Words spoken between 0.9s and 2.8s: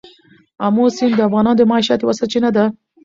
سیند د افغانانو د معیشت یوه سرچینه ده.